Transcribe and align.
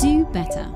Do 0.00 0.24
better. 0.32 0.66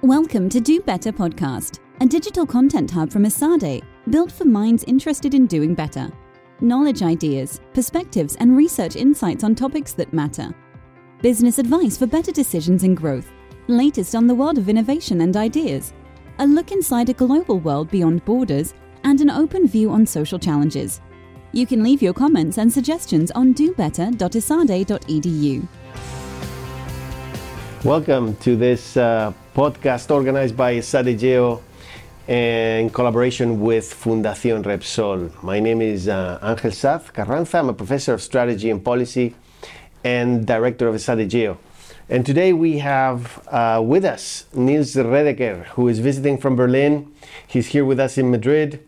Welcome 0.00 0.48
to 0.50 0.60
Do 0.60 0.80
Better 0.80 1.10
Podcast, 1.10 1.80
a 2.00 2.06
digital 2.06 2.46
content 2.46 2.88
hub 2.88 3.10
from 3.10 3.24
Esade, 3.24 3.82
built 4.10 4.30
for 4.30 4.44
minds 4.44 4.84
interested 4.84 5.34
in 5.34 5.48
doing 5.48 5.74
better. 5.74 6.08
Knowledge 6.60 7.02
ideas, 7.02 7.60
perspectives, 7.74 8.36
and 8.36 8.56
research 8.56 8.94
insights 8.94 9.42
on 9.42 9.56
topics 9.56 9.92
that 9.94 10.12
matter. 10.12 10.54
Business 11.20 11.58
advice 11.58 11.98
for 11.98 12.06
better 12.06 12.30
decisions 12.30 12.84
and 12.84 12.96
growth. 12.96 13.32
Latest 13.66 14.14
on 14.14 14.28
the 14.28 14.34
world 14.36 14.56
of 14.56 14.68
innovation 14.68 15.22
and 15.22 15.36
ideas. 15.36 15.92
A 16.38 16.46
look 16.46 16.70
inside 16.70 17.08
a 17.08 17.12
global 17.12 17.58
world 17.58 17.90
beyond 17.90 18.24
borders, 18.24 18.72
and 19.02 19.20
an 19.20 19.30
open 19.30 19.66
view 19.66 19.90
on 19.90 20.06
social 20.06 20.38
challenges. 20.38 21.00
You 21.52 21.66
can 21.66 21.82
leave 21.82 22.02
your 22.02 22.12
comments 22.12 22.58
and 22.58 22.70
suggestions 22.70 23.30
on 23.30 23.54
dobetter.esade.edu. 23.54 25.66
Welcome 27.84 28.36
to 28.36 28.54
this 28.54 28.98
uh, 28.98 29.32
podcast 29.54 30.10
organized 30.10 30.58
by 30.58 30.74
EsadeGeo 30.74 31.62
in 32.26 32.90
collaboration 32.90 33.60
with 33.60 33.94
Fundación 33.94 34.62
Repsol. 34.62 35.32
My 35.42 35.58
name 35.58 35.80
is 35.80 36.06
uh, 36.06 36.38
Angel 36.42 36.70
Saz 36.70 37.10
Carranza. 37.14 37.58
I'm 37.58 37.70
a 37.70 37.72
professor 37.72 38.12
of 38.12 38.20
strategy 38.20 38.68
and 38.68 38.84
policy 38.84 39.34
and 40.04 40.46
director 40.46 40.88
of 40.88 40.96
EsadeGeo. 40.96 41.56
And 42.10 42.26
today 42.26 42.52
we 42.52 42.78
have 42.78 43.48
uh, 43.48 43.80
with 43.82 44.04
us 44.04 44.44
Nils 44.52 44.96
Redeker, 44.96 45.64
who 45.68 45.88
is 45.88 46.00
visiting 46.00 46.36
from 46.36 46.56
Berlin. 46.56 47.10
He's 47.46 47.68
here 47.68 47.86
with 47.86 48.00
us 48.00 48.18
in 48.18 48.30
Madrid. 48.30 48.86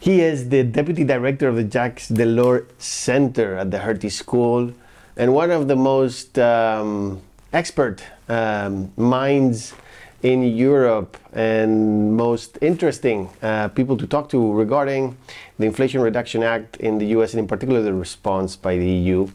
He 0.00 0.20
is 0.20 0.48
the 0.48 0.62
deputy 0.62 1.02
director 1.02 1.48
of 1.48 1.56
the 1.56 1.64
Jacques 1.64 2.02
Delors 2.02 2.66
Center 2.78 3.56
at 3.56 3.70
the 3.70 3.78
Hertie 3.78 4.10
School 4.10 4.72
and 5.16 5.34
one 5.34 5.50
of 5.50 5.66
the 5.66 5.74
most 5.74 6.38
um, 6.38 7.20
expert 7.52 8.04
um, 8.28 8.92
minds 8.96 9.74
in 10.22 10.42
Europe 10.44 11.16
and 11.32 12.16
most 12.16 12.58
interesting 12.60 13.28
uh, 13.42 13.68
people 13.68 13.96
to 13.96 14.06
talk 14.06 14.28
to 14.28 14.52
regarding 14.52 15.16
the 15.58 15.66
Inflation 15.66 16.00
Reduction 16.00 16.44
Act 16.44 16.76
in 16.76 16.98
the 16.98 17.06
US 17.18 17.32
and 17.32 17.40
in 17.40 17.48
particular 17.48 17.82
the 17.82 17.92
response 17.92 18.54
by 18.54 18.76
the 18.76 18.88
EU 18.88 19.28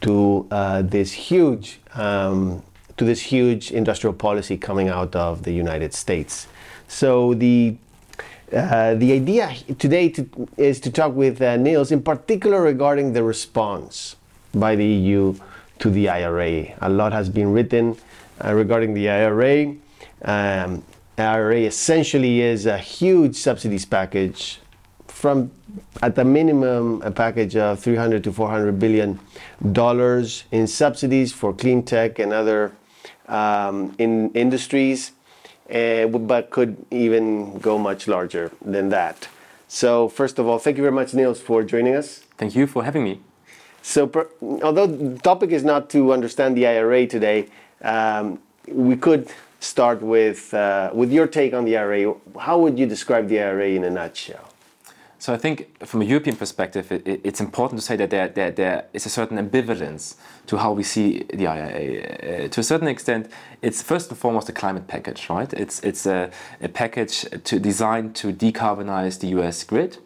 to 0.00 0.46
uh, 0.50 0.82
this 0.82 1.12
huge 1.12 1.80
um, 1.94 2.62
to 2.96 3.04
this 3.04 3.20
huge 3.22 3.70
industrial 3.70 4.12
policy 4.12 4.56
coming 4.56 4.88
out 4.88 5.14
of 5.14 5.44
the 5.44 5.52
United 5.52 5.94
States. 5.94 6.48
So 6.88 7.34
the 7.34 7.76
uh, 8.52 8.94
the 8.94 9.12
idea 9.12 9.54
today 9.78 10.08
to, 10.08 10.48
is 10.56 10.80
to 10.80 10.90
talk 10.90 11.14
with 11.14 11.42
uh, 11.42 11.56
Nils 11.56 11.92
in 11.92 12.02
particular 12.02 12.62
regarding 12.62 13.12
the 13.12 13.22
response 13.22 14.16
by 14.54 14.74
the 14.74 14.86
EU 14.86 15.34
to 15.78 15.90
the 15.90 16.08
IRA. 16.08 16.74
A 16.80 16.88
lot 16.88 17.12
has 17.12 17.28
been 17.28 17.52
written 17.52 17.96
uh, 18.44 18.54
regarding 18.54 18.94
the 18.94 19.08
IRA. 19.08 19.74
Um, 20.22 20.82
IRA 21.18 21.60
essentially 21.60 22.40
is 22.40 22.66
a 22.66 22.78
huge 22.78 23.36
subsidies 23.36 23.84
package 23.84 24.60
from 25.06 25.50
at 26.00 26.14
the 26.14 26.24
minimum 26.24 27.02
a 27.02 27.10
package 27.10 27.56
of 27.56 27.80
300 27.80 28.22
to 28.24 28.32
400 28.32 28.78
billion 28.78 29.18
dollars 29.72 30.44
in 30.52 30.66
subsidies 30.66 31.32
for 31.32 31.52
clean 31.52 31.82
tech 31.82 32.18
and 32.18 32.32
other 32.32 32.72
um, 33.26 33.94
in 33.98 34.30
industries 34.30 35.12
uh, 35.74 36.06
but 36.06 36.50
could 36.50 36.76
even 36.90 37.58
go 37.58 37.78
much 37.78 38.08
larger 38.08 38.50
than 38.64 38.88
that 38.88 39.28
so 39.68 40.08
first 40.08 40.38
of 40.38 40.46
all 40.46 40.58
thank 40.58 40.76
you 40.76 40.82
very 40.82 40.94
much 40.94 41.14
nils 41.14 41.40
for 41.40 41.62
joining 41.62 41.94
us 41.94 42.20
thank 42.36 42.54
you 42.54 42.66
for 42.66 42.84
having 42.84 43.04
me 43.04 43.20
so 43.82 44.06
per, 44.06 44.28
although 44.62 44.86
the 44.86 45.18
topic 45.20 45.50
is 45.50 45.64
not 45.64 45.88
to 45.90 46.12
understand 46.12 46.56
the 46.56 46.66
ira 46.66 47.06
today 47.06 47.46
um, 47.82 48.38
we 48.66 48.96
could 48.96 49.28
start 49.60 50.02
with 50.02 50.52
uh, 50.54 50.90
with 50.92 51.12
your 51.12 51.26
take 51.26 51.54
on 51.54 51.64
the 51.64 51.76
IRA. 51.76 52.14
How 52.38 52.58
would 52.58 52.78
you 52.78 52.86
describe 52.86 53.28
the 53.28 53.40
IRA 53.40 53.70
in 53.70 53.84
a 53.84 53.90
nutshell? 53.90 54.52
So 55.20 55.34
I 55.34 55.36
think 55.36 55.84
from 55.84 56.02
a 56.02 56.04
European 56.04 56.36
perspective, 56.36 56.92
it, 56.92 57.06
it, 57.06 57.20
it's 57.24 57.40
important 57.40 57.80
to 57.80 57.86
say 57.86 57.96
that 57.96 58.10
there, 58.10 58.28
there, 58.28 58.52
there 58.52 58.84
is 58.92 59.04
a 59.04 59.08
certain 59.08 59.36
ambivalence 59.36 60.14
to 60.46 60.56
how 60.58 60.72
we 60.72 60.84
see 60.84 61.24
the 61.34 61.48
IRA. 61.48 62.44
Uh, 62.44 62.48
to 62.48 62.60
a 62.60 62.62
certain 62.62 62.86
extent, 62.86 63.30
it's 63.60 63.82
first 63.82 64.10
and 64.10 64.18
foremost 64.18 64.48
a 64.48 64.52
climate 64.52 64.86
package, 64.86 65.28
right? 65.28 65.52
It's, 65.52 65.80
it's 65.80 66.06
a, 66.06 66.30
a 66.62 66.68
package 66.68 67.26
to, 67.44 67.58
designed 67.58 68.14
to 68.16 68.32
decarbonize 68.32 69.18
the 69.18 69.28
US 69.38 69.64
grid 69.64 69.98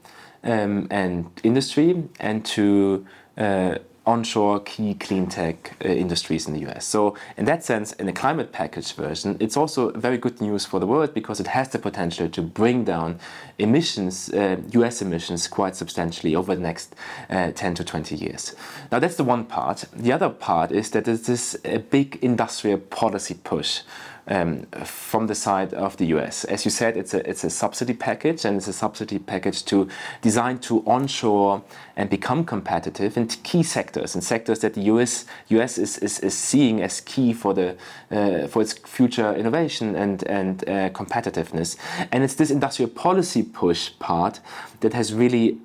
um, 0.44 0.88
and 0.90 1.30
industry 1.42 2.04
and 2.18 2.44
to 2.46 3.06
uh, 3.36 3.78
onshore 4.04 4.60
key 4.60 4.94
clean 4.94 5.26
tech 5.26 5.76
uh, 5.84 5.88
industries 5.88 6.48
in 6.48 6.54
the 6.54 6.68
US. 6.70 6.84
So, 6.84 7.16
in 7.36 7.44
that 7.44 7.64
sense, 7.64 7.92
in 7.92 8.08
a 8.08 8.12
climate 8.12 8.52
package 8.52 8.94
version, 8.94 9.36
it's 9.38 9.56
also 9.56 9.90
very 9.92 10.18
good 10.18 10.40
news 10.40 10.64
for 10.64 10.80
the 10.80 10.86
world 10.86 11.14
because 11.14 11.38
it 11.40 11.46
has 11.46 11.68
the 11.68 11.78
potential 11.78 12.28
to 12.28 12.42
bring 12.42 12.84
down 12.84 13.18
emissions, 13.58 14.32
uh, 14.32 14.56
US 14.72 15.02
emissions, 15.02 15.46
quite 15.46 15.76
substantially 15.76 16.34
over 16.34 16.54
the 16.54 16.60
next 16.60 16.94
uh, 17.30 17.52
10 17.52 17.74
to 17.74 17.84
20 17.84 18.16
years. 18.16 18.54
Now, 18.90 18.98
that's 18.98 19.16
the 19.16 19.24
one 19.24 19.44
part. 19.44 19.84
The 19.92 20.12
other 20.12 20.28
part 20.28 20.72
is 20.72 20.90
that 20.90 21.04
there's 21.04 21.22
this 21.22 21.56
a 21.64 21.78
big 21.78 22.18
industrial 22.22 22.78
policy 22.78 23.34
push 23.34 23.82
um, 24.28 24.66
from 24.84 25.26
the 25.26 25.34
side 25.34 25.74
of 25.74 25.96
the 25.96 26.06
US. 26.06 26.44
As 26.44 26.64
you 26.64 26.70
said, 26.70 26.96
it's 26.96 27.14
a, 27.14 27.28
it's 27.28 27.44
a 27.44 27.50
subsidy 27.50 27.94
package, 27.94 28.44
and 28.44 28.56
it's 28.56 28.68
a 28.68 28.72
subsidy 28.72 29.18
package 29.18 29.64
to 29.66 29.88
designed 30.20 30.62
to 30.62 30.82
onshore 30.86 31.62
and 31.96 32.08
become 32.08 32.44
competitive 32.44 33.16
in 33.16 33.26
key 33.26 33.62
sectors, 33.62 34.14
in 34.14 34.20
sectors 34.20 34.60
that 34.60 34.74
the 34.74 34.82
US, 34.82 35.26
US 35.48 35.78
is, 35.78 35.98
is, 35.98 36.20
is 36.20 36.36
seeing 36.36 36.80
as 36.82 37.00
key 37.00 37.32
for, 37.32 37.54
the, 37.54 37.76
uh, 38.10 38.46
for 38.46 38.62
its 38.62 38.72
future 38.72 39.34
innovation 39.34 39.96
and, 39.96 40.22
and 40.24 40.68
uh, 40.68 40.90
competitiveness. 40.90 41.76
And 42.10 42.24
it's 42.24 42.34
this 42.34 42.50
industrial 42.50 42.90
policy 42.90 43.42
push 43.42 43.90
part 43.98 44.40
that 44.80 44.94
has 44.94 45.12
really 45.12 45.58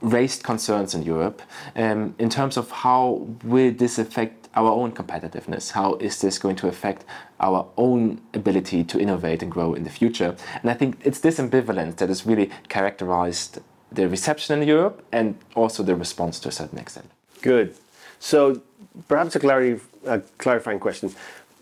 raised 0.00 0.42
concerns 0.42 0.94
in 0.94 1.02
Europe 1.02 1.40
um, 1.76 2.14
in 2.18 2.28
terms 2.28 2.56
of 2.56 2.70
how 2.70 3.26
will 3.42 3.72
this 3.72 3.98
affect 3.98 4.43
our 4.54 4.70
own 4.70 4.92
competitiveness? 4.92 5.72
How 5.72 5.94
is 5.94 6.20
this 6.20 6.38
going 6.38 6.56
to 6.56 6.68
affect 6.68 7.04
our 7.40 7.66
own 7.76 8.20
ability 8.32 8.84
to 8.84 8.98
innovate 8.98 9.42
and 9.42 9.50
grow 9.50 9.74
in 9.74 9.84
the 9.84 9.90
future? 9.90 10.36
And 10.62 10.70
I 10.70 10.74
think 10.74 10.98
it's 11.04 11.20
this 11.20 11.38
ambivalence 11.38 11.96
that 11.96 12.08
has 12.08 12.26
really 12.26 12.50
characterized 12.68 13.60
the 13.90 14.08
reception 14.08 14.60
in 14.60 14.68
Europe 14.68 15.04
and 15.12 15.36
also 15.54 15.82
the 15.82 15.94
response 15.94 16.40
to 16.40 16.48
a 16.48 16.52
certain 16.52 16.78
extent. 16.78 17.10
Good. 17.42 17.76
So 18.18 18.60
perhaps 19.08 19.36
a, 19.36 19.40
clarif- 19.40 19.82
a 20.06 20.20
clarifying 20.38 20.80
question. 20.80 21.14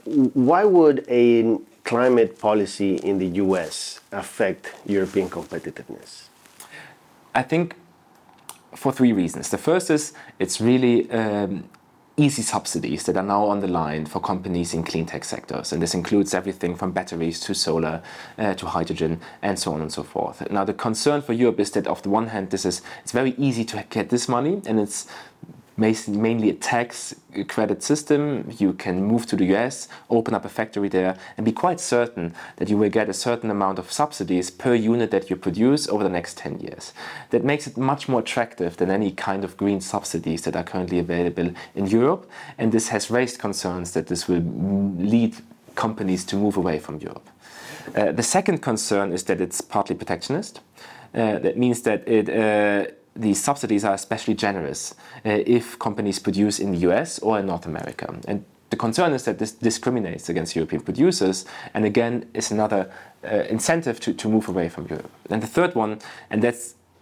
Why 0.05 0.65
would 0.65 1.05
a 1.09 1.59
climate 1.85 2.39
policy 2.39 2.97
in 2.97 3.19
the 3.19 3.27
US 3.43 4.01
affect 4.13 4.73
European 4.87 5.29
competitiveness? 5.29 6.29
I 7.35 7.43
think 7.43 7.75
for 8.75 8.93
three 8.93 9.13
reasons. 9.13 9.51
The 9.51 9.59
first 9.59 9.91
is 9.91 10.13
it's 10.39 10.61
really 10.61 11.11
um, 11.11 11.65
easy 12.17 12.43
subsidies 12.43 13.05
that 13.05 13.17
are 13.17 13.23
now 13.23 13.45
on 13.45 13.61
the 13.61 13.69
line 13.69 14.05
for 14.05 14.21
companies 14.21 14.75
in 14.75 14.83
clean 14.83 15.07
tech 15.07 15.25
sectors. 15.25 15.73
And 15.73 15.81
this 15.81 15.95
includes 15.95 16.35
everything 16.35 16.75
from 16.75 16.93
batteries 16.93 17.41
to 17.41 17.55
solar 17.55 18.03
uh, 18.39 18.55
to 18.55 18.67
hydrogen 18.67 19.21
and 19.41 19.59
so 19.59 19.73
on 19.73 19.81
and 19.81 19.93
so 19.93 20.03
forth. 20.03 20.49
Now, 20.51 20.65
the 20.65 20.75
concern 20.75 21.23
for 21.23 21.33
Europe 21.33 21.61
is 21.61 21.71
that, 21.73 21.87
on 21.87 21.97
the 22.03 22.11
one 22.11 22.29
hand, 22.29 22.51
this 22.51 22.65
is 22.65 22.83
it's 23.03 23.13
very 23.13 23.35
easy 23.39 23.65
to 23.67 23.85
get 23.89 24.11
this 24.11 24.29
money 24.29 24.61
and 24.67 24.79
it's 24.79 25.07
mainly 25.77 26.51
a 26.51 26.55
tax 26.55 27.15
credit 27.49 27.83
system. 27.83 28.51
You 28.59 28.73
can 28.73 29.03
move 29.05 29.27
to 29.27 29.37
the 29.37 29.45
US, 29.57 29.89
open 30.11 30.35
up 30.35 30.45
a 30.45 30.49
factory 30.49 30.89
there, 30.89 31.17
and 31.37 31.45
be 31.45 31.53
quite 31.53 31.81
certain 31.81 32.35
that 32.57 32.69
you 32.69 32.77
will 32.77 32.91
get 32.91 33.09
a 33.09 33.15
certain 33.15 33.51
amount 33.51 33.79
of 33.79 33.91
subsidies 33.91 34.51
per 34.51 34.75
unit 34.75 35.11
that 35.11 35.31
you 35.31 35.37
produce 35.37 35.89
over 35.89 36.03
the 36.03 36.11
next 36.11 36.37
10 36.39 36.61
years. 36.61 36.93
That 37.31 37.45
makes 37.45 37.67
it 37.67 37.77
much 37.77 38.09
more 38.09 38.21
attractive 38.21 38.77
than 38.77 38.91
any 38.91 39.13
kind 39.13 39.45
of 39.45 39.57
green 39.57 39.81
subsidies 39.81 40.43
that 40.43 40.57
are 40.57 40.65
currently 40.65 40.99
available 40.99 41.53
in 41.75 41.87
Europe. 41.87 42.29
And 42.59 42.73
this 42.73 42.89
has 42.89 43.11
raised 43.11 43.39
concerns 43.39 43.93
that 43.93 44.07
this 44.07 44.29
will 44.29 44.43
lead 44.99 45.37
companies 45.75 46.25
to 46.27 46.37
move 46.37 46.57
away 46.57 46.79
from 46.79 46.99
Europe. 46.99 47.29
Uh, 47.97 48.13
the 48.13 48.23
second 48.23 48.59
concern 48.59 49.13
is 49.13 49.25
that 49.25 49.41
it's 49.41 49.61
partly 49.61 49.97
protectionist. 49.97 50.61
Uh, 51.15 51.39
that 51.39 51.59
means 51.59 51.83
that 51.83 52.07
it 52.09 52.29
uh, 52.29 52.91
the 53.15 53.35
subsidies 53.35 53.85
are 53.85 53.95
especially 53.95 54.35
generous 54.35 54.95
uh, 55.25 55.31
if 55.47 55.79
companies 55.79 56.19
produce 56.19 56.61
in 56.61 56.73
the 56.73 56.79
US 56.91 57.19
or 57.19 57.39
in 57.39 57.47
North 57.47 57.67
America. 57.67 58.15
And 58.27 58.45
the 58.71 58.77
concern 58.77 59.13
is 59.13 59.25
that 59.25 59.39
this 59.39 59.53
discriminates 59.53 60.29
against 60.29 60.57
European 60.57 60.83
producers 60.83 61.45
and 61.75 61.85
again 61.85 62.25
is 62.33 62.51
another 62.51 62.91
uh, 63.25 63.45
incentive 63.51 64.01
to, 64.01 64.15
to 64.15 64.29
move 64.29 64.49
away 64.49 64.69
from 64.69 64.87
Europe. 64.89 65.11
And 65.29 65.43
the 65.43 65.47
third 65.47 65.75
one, 65.75 65.99
and 66.31 66.43
that 66.43 66.57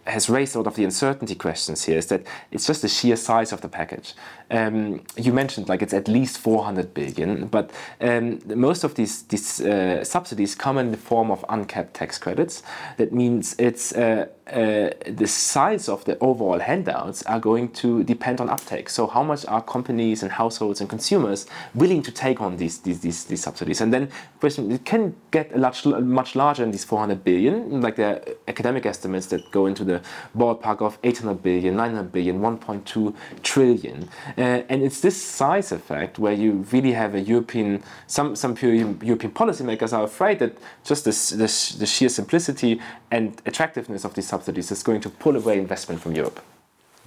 has 0.05 0.29
raised 0.29 0.55
a 0.55 0.57
lot 0.57 0.67
of 0.67 0.75
the 0.75 0.83
uncertainty 0.83 1.35
questions 1.35 1.83
here 1.83 1.97
is 1.97 2.07
that 2.07 2.23
it's 2.51 2.65
just 2.65 2.81
the 2.81 2.87
sheer 2.87 3.15
size 3.15 3.51
of 3.51 3.61
the 3.61 3.69
package. 3.69 4.13
Um, 4.49 5.03
you 5.15 5.31
mentioned 5.31 5.69
like 5.69 5.81
it's 5.81 5.93
at 5.93 6.07
least 6.07 6.39
400 6.39 6.93
billion, 6.93 7.47
but 7.47 7.71
um, 8.01 8.39
most 8.55 8.83
of 8.83 8.95
these, 8.95 9.23
these 9.23 9.61
uh, 9.61 10.03
subsidies 10.03 10.55
come 10.55 10.77
in 10.77 10.91
the 10.91 10.97
form 10.97 11.29
of 11.31 11.45
uncapped 11.49 11.93
tax 11.93 12.17
credits. 12.17 12.63
That 12.97 13.13
means 13.13 13.55
it's 13.59 13.93
uh, 13.93 14.27
uh, 14.51 14.89
the 15.07 15.27
size 15.27 15.87
of 15.87 16.03
the 16.05 16.17
overall 16.19 16.59
handouts 16.59 17.23
are 17.23 17.39
going 17.39 17.69
to 17.69 18.03
depend 18.03 18.41
on 18.41 18.49
uptake. 18.49 18.89
So 18.89 19.07
how 19.07 19.23
much 19.23 19.45
are 19.45 19.61
companies 19.61 20.23
and 20.23 20.31
households 20.31 20.81
and 20.81 20.89
consumers 20.89 21.45
willing 21.73 22.01
to 22.03 22.11
take 22.11 22.41
on 22.41 22.57
these 22.57 22.79
these, 22.79 22.99
these, 22.99 23.23
these 23.25 23.41
subsidies? 23.41 23.79
And 23.81 23.93
then 23.93 24.09
question 24.39 24.71
it 24.71 24.83
can 24.83 25.15
get 25.31 25.55
much 25.55 25.85
much 25.85 26.35
larger 26.35 26.63
than 26.63 26.71
these 26.71 26.83
400 26.83 27.23
billion, 27.23 27.81
like 27.81 27.95
the 27.95 28.35
academic 28.47 28.85
estimates 28.85 29.27
that 29.27 29.49
go 29.51 29.67
into 29.67 29.85
the 29.85 30.01
ballpark 30.37 30.81
of 30.81 30.97
800 31.03 31.41
billion, 31.41 31.77
900 31.77 32.11
billion, 32.11 32.41
1.2 32.41 33.15
trillion. 33.43 34.09
Uh, 34.37 34.41
and 34.69 34.83
it's 34.83 34.99
this 34.99 35.21
size 35.21 35.71
effect 35.71 36.19
where 36.19 36.33
you 36.33 36.65
really 36.73 36.91
have 36.91 37.15
a 37.15 37.21
European 37.21 37.81
some 38.07 38.35
some 38.35 38.57
European 38.61 39.31
policymakers 39.31 39.93
are 39.93 40.03
afraid 40.03 40.39
that 40.39 40.57
just 40.83 41.05
this, 41.05 41.29
this 41.29 41.69
the 41.69 41.85
sheer 41.85 42.09
simplicity 42.09 42.81
and 43.11 43.41
attractiveness 43.45 44.03
of 44.03 44.13
these 44.13 44.27
subsidies 44.27 44.40
is 44.49 44.83
going 44.83 45.01
to 45.01 45.09
pull 45.09 45.35
away 45.35 45.57
investment 45.57 46.01
from 46.01 46.13
Europe. 46.15 46.39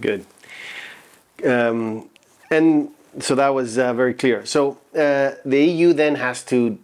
Good. 0.01 0.25
Um, 1.45 2.09
and 2.51 2.91
so 3.21 3.35
that 3.35 3.49
was 3.49 3.79
uh, 3.79 3.93
very 3.95 4.15
clear. 4.15 4.45
So 4.45 4.79
uh, 4.95 5.33
the 5.45 5.65
EU 5.65 5.93
then 5.93 6.17
has 6.17 6.43
to 6.45 6.79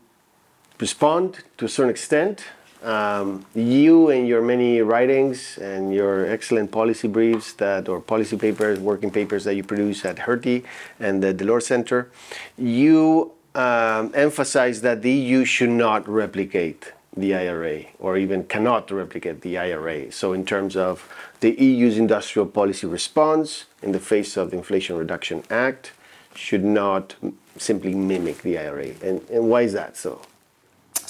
respond 0.79 1.39
to 1.59 1.65
a 1.65 1.69
certain 1.69 1.91
extent. 1.91 2.45
Um, 2.83 3.45
you 3.55 4.09
and 4.09 4.27
your 4.27 4.41
many 4.41 4.81
writings 4.81 5.59
and 5.59 5.93
your 5.93 6.27
excellent 6.27 6.73
policy 6.73 7.09
briefs 7.09 7.53
that 7.55 7.89
or 7.89 8.01
policy 8.01 8.39
papers, 8.39 8.79
working 8.81 9.11
papers 9.11 9.45
that 9.45 9.55
you 9.55 9.63
produce 9.63 10.05
at 10.05 10.21
Hertie 10.21 10.65
and 10.99 11.23
the 11.23 11.35
Delors 11.35 11.65
Center, 11.65 12.11
you 12.57 13.33
um, 13.55 14.13
emphasize 14.15 14.81
that 14.81 15.03
the 15.03 15.13
EU 15.13 15.45
should 15.45 15.71
not 15.71 16.09
replicate 16.09 16.93
the 17.17 17.35
IRA 17.35 17.85
or 17.99 18.17
even 18.17 18.45
cannot 18.45 18.91
replicate 18.91 19.41
the 19.41 19.59
IRA. 19.59 20.13
So, 20.13 20.33
in 20.33 20.45
terms 20.45 20.77
of 20.77 21.09
the 21.41 21.51
EU's 21.53 21.99
industrial 21.99 22.47
policy 22.47 22.87
response 22.87 23.65
in 23.83 23.93
the 23.93 24.01
face 24.01 24.37
of 24.37 24.51
the 24.51 24.57
Inflation 24.57 24.97
Reduction 24.97 25.43
Act, 25.51 25.93
should 26.35 26.65
not 26.65 27.17
simply 27.57 27.95
mimic 27.95 28.43
the 28.43 28.59
IRA. 28.59 28.91
And, 29.03 29.29
and 29.29 29.49
why 29.49 29.63
is 29.63 29.73
that 29.73 29.97
so? 29.97 30.23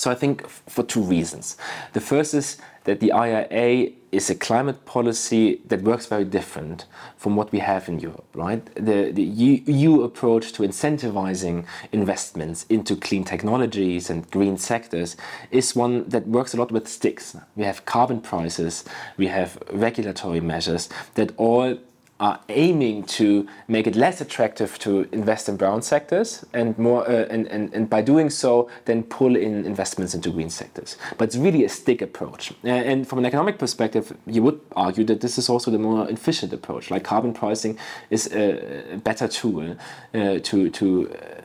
So 0.00 0.11
I 0.11 0.14
think 0.14 0.49
for 0.49 0.82
two 0.82 1.02
reasons. 1.02 1.58
The 1.93 2.00
first 2.00 2.32
is 2.32 2.56
that 2.85 3.00
the 3.00 3.12
IRA 3.12 3.91
is 4.11 4.31
a 4.31 4.35
climate 4.35 4.87
policy 4.87 5.61
that 5.67 5.82
works 5.82 6.06
very 6.06 6.25
different 6.25 6.87
from 7.19 7.37
what 7.37 7.52
we 7.52 7.58
have 7.58 7.87
in 7.87 8.00
Europe, 8.00 8.25
right? 8.32 8.64
The, 8.76 9.12
the 9.12 9.23
EU 9.23 10.02
approach 10.02 10.52
to 10.52 10.62
incentivizing 10.62 11.67
investments 11.93 12.64
into 12.70 12.97
clean 12.97 13.25
technologies 13.25 14.08
and 14.08 14.29
green 14.31 14.56
sectors 14.56 15.19
is 15.50 15.76
one 15.76 16.08
that 16.08 16.26
works 16.26 16.55
a 16.55 16.56
lot 16.56 16.73
with 16.73 16.88
sticks. 16.88 17.37
We 17.55 17.64
have 17.64 17.85
carbon 17.85 18.23
prices, 18.23 18.87
we 19.19 19.26
have 19.26 19.62
regulatory 19.70 20.41
measures 20.41 20.88
that 21.14 21.32
all 21.37 21.76
are 22.20 22.38
aiming 22.50 23.02
to 23.05 23.46
make 23.67 23.87
it 23.87 23.96
less 23.96 24.20
attractive 24.20 24.78
to 24.78 25.08
invest 25.11 25.49
in 25.49 25.56
brown 25.56 25.81
sectors 25.81 26.44
and 26.52 26.78
more 26.78 27.08
uh, 27.08 27.26
and, 27.31 27.46
and, 27.49 27.72
and 27.72 27.88
by 27.88 28.02
doing 28.02 28.28
so 28.28 28.70
then 28.84 29.02
pull 29.05 29.34
in 29.34 29.64
investments 29.64 30.14
into 30.14 30.31
green 30.31 30.50
sectors. 30.50 30.96
But 31.17 31.28
it's 31.28 31.37
really 31.37 31.64
a 31.64 31.69
stick 31.69 32.02
approach. 32.02 32.52
And 32.62 33.08
from 33.08 33.19
an 33.20 33.25
economic 33.25 33.58
perspective 33.58 34.17
you 34.26 34.43
would 34.43 34.61
argue 34.76 35.05
that 35.05 35.22
this 35.22 35.38
is 35.38 35.49
also 35.49 35.70
the 35.70 35.78
more 35.78 36.08
efficient 36.11 36.52
approach. 36.52 36.90
Like 36.90 37.05
carbon 37.05 37.32
pricing 37.32 37.78
is 38.11 38.31
a 38.32 39.00
better 39.02 39.26
tool 39.26 39.76
uh, 40.14 40.38
to 40.40 40.70
to 40.70 41.11
uh, 41.11 41.40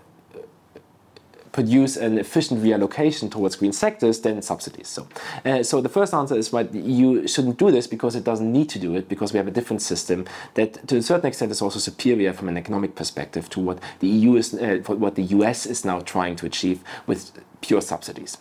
produce 1.56 1.96
an 1.96 2.18
efficient 2.18 2.62
reallocation 2.62 3.32
towards 3.32 3.56
green 3.56 3.72
sectors 3.72 4.20
than 4.20 4.42
subsidies. 4.42 4.90
So, 4.90 5.08
uh, 5.46 5.64
so 5.64 5.80
the 5.80 5.88
first 5.88 6.14
answer 6.14 6.36
is 6.36 6.52
why 6.52 6.64
the 6.64 6.82
EU 6.82 7.26
shouldn't 7.28 7.58
do 7.58 7.72
this 7.72 7.88
because 7.88 8.14
it 8.14 8.26
doesn't 8.26 8.52
need 8.52 8.68
to 8.76 8.80
do 8.88 8.94
it 8.98 9.08
because 9.08 9.32
we 9.32 9.38
have 9.38 9.48
a 9.48 9.56
different 9.60 9.82
system 9.82 10.26
that, 10.56 10.86
to 10.90 10.98
a 10.98 11.02
certain 11.02 11.28
extent, 11.28 11.54
is 11.54 11.62
also 11.62 11.80
superior 11.80 12.34
from 12.34 12.50
an 12.50 12.58
economic 12.58 12.96
perspective 12.96 13.50
to 13.52 13.62
what 13.62 13.80
the 14.02 14.08
EU 14.10 14.36
is, 14.36 14.54
uh, 14.54 14.82
what 14.88 15.16
the 15.16 15.24
US 15.38 15.66
is 15.66 15.86
now 15.86 16.02
trying 16.02 16.36
to 16.36 16.46
achieve 16.46 16.84
with 17.08 17.32
pure 17.62 17.82
subsidies. 17.82 18.38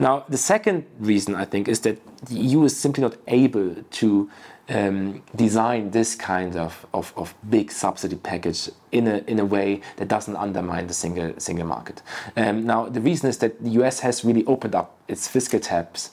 Now, 0.00 0.24
the 0.28 0.36
second 0.36 0.84
reason 0.98 1.36
I 1.36 1.44
think 1.44 1.68
is 1.68 1.80
that 1.82 1.96
the 2.26 2.34
EU 2.34 2.64
is 2.64 2.76
simply 2.76 3.02
not 3.02 3.14
able 3.28 3.76
to 4.00 4.28
um, 4.68 5.22
design 5.34 5.90
this 5.90 6.14
kind 6.14 6.56
of, 6.56 6.86
of, 6.92 7.12
of, 7.16 7.34
big 7.48 7.70
subsidy 7.70 8.16
package 8.16 8.68
in 8.92 9.06
a, 9.06 9.18
in 9.26 9.38
a 9.38 9.44
way 9.44 9.80
that 9.96 10.08
doesn't 10.08 10.36
undermine 10.36 10.86
the 10.86 10.94
single, 10.94 11.32
single 11.38 11.66
market. 11.66 12.02
Um, 12.36 12.66
now, 12.66 12.88
the 12.88 13.00
reason 13.00 13.28
is 13.28 13.38
that 13.38 13.62
the 13.62 13.70
US 13.82 14.00
has 14.00 14.24
really 14.24 14.44
opened 14.44 14.74
up 14.74 14.96
its 15.08 15.26
fiscal 15.26 15.60
taps 15.60 16.10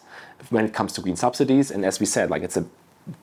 when 0.50 0.66
it 0.66 0.74
comes 0.74 0.94
to 0.94 1.02
green 1.02 1.16
subsidies, 1.16 1.72
and 1.72 1.84
as 1.84 2.00
we 2.00 2.06
said, 2.06 2.30
like 2.30 2.44
it's 2.44 2.58
a 2.58 2.66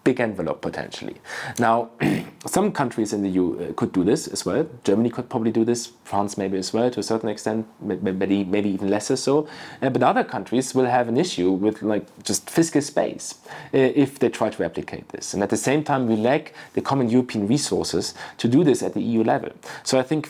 big 0.05 0.20
envelope 0.20 0.61
potentially. 0.61 1.17
Now, 1.58 1.90
some 2.46 2.73
countries 2.73 3.12
in 3.12 3.23
the 3.23 3.29
EU 3.29 3.58
uh, 3.58 3.73
could 3.75 3.93
do 3.93 4.05
this 4.05 4.29
as 4.29 4.44
well. 4.46 4.67
Germany 4.84 5.11
could 5.11 5.29
probably 5.29 5.50
do 5.50 5.64
this, 5.64 5.93
France 6.05 6.38
maybe 6.38 6.56
as 6.58 6.73
well 6.73 6.90
to 6.90 7.00
a 7.00 7.02
certain 7.02 7.29
extent, 7.29 7.67
maybe, 7.81 8.44
maybe 8.44 8.69
even 8.69 8.88
lesser 8.88 9.17
so. 9.17 9.49
Uh, 9.81 9.90
but 9.90 10.02
other 10.02 10.25
countries 10.25 10.75
will 10.75 10.87
have 10.87 11.08
an 11.08 11.17
issue 11.17 11.50
with 11.50 11.82
like 11.82 12.06
just 12.23 12.49
fiscal 12.49 12.81
space 12.81 13.34
uh, 13.75 13.79
if 13.79 14.19
they 14.19 14.29
try 14.29 14.50
to 14.50 14.62
replicate 14.62 15.08
this. 15.08 15.34
And 15.34 15.43
at 15.43 15.50
the 15.50 15.56
same 15.56 15.82
time, 15.82 16.06
we 16.06 16.17
lack 16.17 16.55
the 16.75 16.81
common 16.81 17.08
European 17.08 17.49
resources 17.49 18.14
to 18.38 18.49
do 18.49 18.64
this 18.64 18.82
at 18.82 18.94
the 18.94 19.02
EU 19.02 19.25
level. 19.25 19.50
So 19.82 19.99
I 19.99 20.02
think 20.02 20.28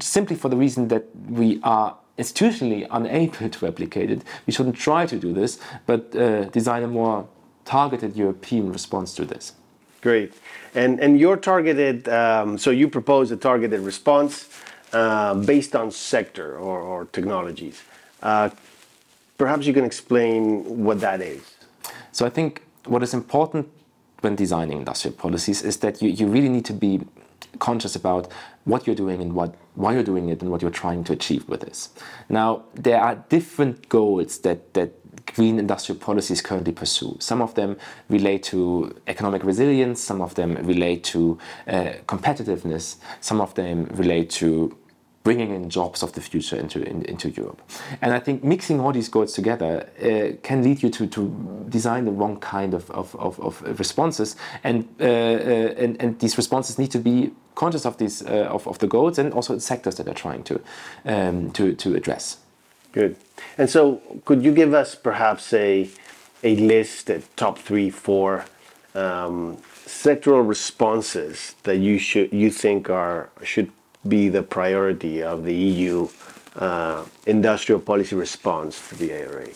simply 0.00 0.36
for 0.36 0.48
the 0.48 0.56
reason 0.56 0.88
that 0.88 1.04
we 1.28 1.60
are 1.62 1.96
institutionally 2.18 2.86
unable 2.90 3.48
to 3.48 3.64
replicate 3.64 4.10
it, 4.10 4.22
we 4.46 4.52
shouldn't 4.52 4.76
try 4.76 5.06
to 5.06 5.16
do 5.16 5.32
this, 5.32 5.58
but 5.86 6.14
uh, 6.14 6.44
design 6.44 6.82
a 6.82 6.88
more 6.88 7.26
targeted 7.70 8.16
European 8.16 8.72
response 8.72 9.14
to 9.14 9.24
this. 9.24 9.52
Great. 10.00 10.32
And, 10.74 10.98
and 10.98 11.20
your 11.20 11.36
targeted, 11.36 12.08
um, 12.08 12.58
so 12.58 12.70
you 12.70 12.88
propose 12.88 13.30
a 13.30 13.36
targeted 13.36 13.80
response 13.80 14.48
uh, 14.92 15.34
based 15.34 15.76
on 15.76 15.92
sector 15.92 16.58
or, 16.58 16.80
or 16.80 17.04
technologies. 17.04 17.80
Uh, 18.22 18.50
perhaps 19.38 19.66
you 19.66 19.72
can 19.72 19.84
explain 19.84 20.84
what 20.84 21.00
that 21.00 21.20
is. 21.20 21.42
So 22.10 22.26
I 22.26 22.30
think 22.30 22.62
what 22.86 23.02
is 23.02 23.14
important 23.14 23.68
when 24.22 24.34
designing 24.34 24.78
industrial 24.78 25.16
policies 25.16 25.62
is 25.62 25.76
that 25.78 26.02
you, 26.02 26.08
you 26.10 26.26
really 26.26 26.48
need 26.48 26.64
to 26.64 26.72
be 26.72 27.00
conscious 27.60 27.94
about 27.94 28.32
what 28.64 28.86
you're 28.86 28.96
doing 28.96 29.20
and 29.22 29.32
what 29.32 29.54
why 29.74 29.92
you're 29.94 30.02
doing 30.02 30.28
it 30.28 30.42
and 30.42 30.50
what 30.50 30.60
you're 30.62 30.70
trying 30.70 31.04
to 31.04 31.12
achieve 31.12 31.48
with 31.48 31.60
this. 31.60 31.90
Now 32.28 32.64
there 32.74 33.00
are 33.00 33.14
different 33.28 33.88
goals 33.88 34.38
that 34.40 34.74
that 34.74 34.90
green 35.34 35.58
industrial 35.58 35.98
policies 35.98 36.40
currently 36.42 36.72
pursue. 36.72 37.16
Some 37.20 37.42
of 37.42 37.54
them 37.54 37.76
relate 38.08 38.42
to 38.44 38.94
economic 39.06 39.44
resilience, 39.44 40.00
some 40.00 40.20
of 40.20 40.34
them 40.34 40.54
relate 40.66 41.04
to 41.04 41.38
uh, 41.66 41.92
competitiveness, 42.06 42.96
some 43.20 43.40
of 43.40 43.54
them 43.54 43.86
relate 43.94 44.30
to 44.30 44.76
bringing 45.22 45.54
in 45.54 45.68
jobs 45.68 46.02
of 46.02 46.12
the 46.14 46.20
future 46.20 46.56
into 46.56 46.82
in, 46.82 47.02
into 47.02 47.28
Europe. 47.28 47.60
And 48.00 48.12
I 48.14 48.18
think 48.18 48.42
mixing 48.42 48.80
all 48.80 48.92
these 48.92 49.08
goals 49.08 49.34
together 49.34 49.88
uh, 50.02 50.36
can 50.42 50.62
lead 50.62 50.82
you 50.82 50.88
to, 50.90 51.06
to 51.08 51.66
design 51.68 52.06
the 52.06 52.10
wrong 52.10 52.38
kind 52.38 52.72
of, 52.72 52.90
of, 52.90 53.14
of, 53.16 53.38
of 53.40 53.78
responses. 53.78 54.36
And, 54.64 54.88
uh, 54.98 55.04
uh, 55.04 55.06
and, 55.76 56.00
and 56.02 56.18
these 56.18 56.36
responses 56.38 56.78
need 56.78 56.90
to 56.92 56.98
be 56.98 57.32
conscious 57.54 57.84
of 57.84 57.98
these 57.98 58.22
uh, 58.22 58.48
of, 58.50 58.66
of 58.66 58.78
the 58.78 58.86
goals 58.86 59.18
and 59.18 59.34
also 59.34 59.54
the 59.54 59.60
sectors 59.60 59.96
that 59.96 60.04
they're 60.04 60.14
trying 60.14 60.42
to 60.44 60.60
um, 61.04 61.50
to, 61.52 61.74
to 61.74 61.94
address. 61.94 62.38
Good. 62.92 63.16
And 63.56 63.68
so, 63.70 64.00
could 64.24 64.42
you 64.42 64.52
give 64.52 64.74
us 64.74 64.94
perhaps 64.94 65.52
a 65.52 65.88
a 66.42 66.56
list, 66.56 67.10
a 67.10 67.20
top 67.36 67.58
three, 67.58 67.90
four 67.90 68.44
um, 68.94 69.58
sectoral 69.86 70.46
responses 70.46 71.54
that 71.64 71.76
you 71.76 71.98
should 71.98 72.32
you 72.32 72.50
think 72.50 72.90
are 72.90 73.30
should 73.42 73.70
be 74.08 74.28
the 74.28 74.42
priority 74.42 75.22
of 75.22 75.44
the 75.44 75.54
EU 75.54 76.08
uh, 76.56 77.04
industrial 77.26 77.80
policy 77.80 78.16
response 78.16 78.88
to 78.88 78.94
the 78.96 79.12
IRA? 79.12 79.48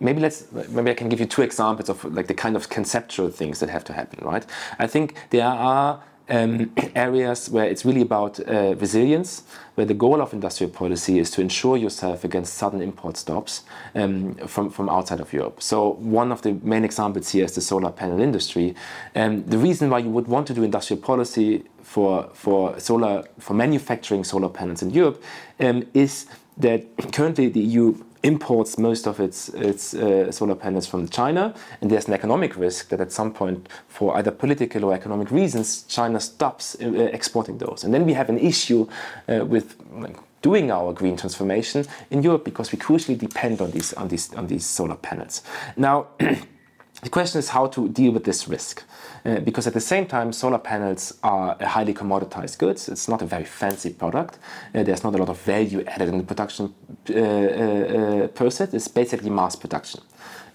maybe 0.00 0.20
let's 0.20 0.50
maybe 0.70 0.90
I 0.90 0.94
can 0.94 1.08
give 1.08 1.20
you 1.20 1.26
two 1.26 1.42
examples 1.42 1.88
of 1.88 2.04
like 2.04 2.26
the 2.26 2.34
kind 2.34 2.56
of 2.56 2.68
conceptual 2.68 3.28
things 3.28 3.60
that 3.60 3.68
have 3.68 3.84
to 3.84 3.92
happen, 3.92 4.24
right? 4.24 4.44
I 4.78 4.86
think 4.86 5.14
there 5.30 5.46
are 5.46 6.02
um, 6.30 6.72
areas 6.94 7.50
where 7.50 7.64
it's 7.64 7.84
really 7.84 8.00
about 8.00 8.40
uh, 8.40 8.74
resilience, 8.76 9.42
where 9.74 9.86
the 9.86 9.94
goal 9.94 10.22
of 10.22 10.32
industrial 10.32 10.70
policy 10.72 11.18
is 11.18 11.30
to 11.32 11.40
ensure 11.40 11.76
yourself 11.76 12.24
against 12.24 12.54
sudden 12.54 12.80
import 12.80 13.16
stops 13.16 13.64
um, 13.94 14.34
from, 14.46 14.70
from 14.70 14.88
outside 14.88 15.20
of 15.20 15.32
Europe. 15.32 15.62
So 15.62 15.94
one 15.94 16.32
of 16.32 16.42
the 16.42 16.52
main 16.62 16.84
examples 16.84 17.30
here 17.30 17.44
is 17.44 17.54
the 17.54 17.60
solar 17.60 17.90
panel 17.90 18.20
industry. 18.20 18.74
Um, 19.14 19.44
the 19.44 19.58
reason 19.58 19.90
why 19.90 19.98
you 19.98 20.10
would 20.10 20.28
want 20.28 20.46
to 20.46 20.54
do 20.54 20.62
industrial 20.62 21.02
policy 21.02 21.64
for, 21.82 22.30
for 22.34 22.78
solar 22.78 23.24
for 23.38 23.54
manufacturing 23.54 24.22
solar 24.22 24.48
panels 24.48 24.82
in 24.82 24.90
Europe 24.90 25.22
um, 25.58 25.84
is 25.92 26.26
that 26.56 26.84
currently 27.12 27.48
the 27.48 27.60
EU 27.60 27.94
imports 28.22 28.78
most 28.78 29.06
of 29.06 29.20
its, 29.20 29.48
its 29.50 29.94
uh, 29.94 30.30
solar 30.30 30.54
panels 30.54 30.86
from 30.86 31.08
China, 31.08 31.54
and 31.80 31.90
there's 31.90 32.06
an 32.08 32.14
economic 32.14 32.56
risk 32.56 32.88
that 32.88 33.00
at 33.00 33.12
some 33.12 33.32
point, 33.32 33.68
for 33.88 34.16
either 34.16 34.30
political 34.30 34.84
or 34.84 34.94
economic 34.94 35.30
reasons, 35.30 35.84
China 35.84 36.20
stops 36.20 36.76
uh, 36.80 36.86
exporting 37.12 37.58
those. 37.58 37.84
And 37.84 37.94
then 37.94 38.04
we 38.04 38.12
have 38.12 38.28
an 38.28 38.38
issue 38.38 38.86
uh, 39.28 39.44
with 39.44 39.76
like, 39.92 40.16
doing 40.42 40.70
our 40.70 40.92
green 40.92 41.16
transformation 41.16 41.84
in 42.10 42.22
Europe 42.22 42.44
because 42.44 42.72
we 42.72 42.78
crucially 42.78 43.18
depend 43.18 43.60
on 43.60 43.70
these, 43.70 43.92
on 43.94 44.08
these, 44.08 44.32
on 44.34 44.46
these 44.46 44.66
solar 44.66 44.96
panels. 44.96 45.42
Now, 45.76 46.08
the 47.02 47.08
question 47.08 47.38
is 47.38 47.48
how 47.48 47.66
to 47.68 47.88
deal 47.88 48.12
with 48.12 48.24
this 48.24 48.48
risk. 48.48 48.84
Uh, 49.24 49.38
because 49.40 49.66
at 49.66 49.74
the 49.74 49.80
same 49.80 50.06
time, 50.06 50.32
solar 50.32 50.58
panels 50.58 51.18
are 51.22 51.56
a 51.60 51.68
highly 51.68 51.92
commoditized 51.92 52.58
goods. 52.58 52.88
It's 52.88 53.08
not 53.08 53.20
a 53.20 53.26
very 53.26 53.44
fancy 53.44 53.90
product. 53.90 54.38
Uh, 54.74 54.82
there's 54.82 55.04
not 55.04 55.14
a 55.14 55.18
lot 55.18 55.28
of 55.28 55.38
value 55.40 55.84
added 55.86 56.08
in 56.08 56.18
the 56.18 56.24
production 56.24 56.74
uh, 57.10 57.12
uh, 57.12 57.16
uh 57.16 58.28
process. 58.28 58.72
It's 58.72 58.88
basically 58.88 59.30
mass 59.30 59.56
production. 59.56 60.00